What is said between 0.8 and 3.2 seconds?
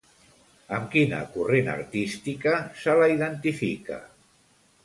quina corrent artística se la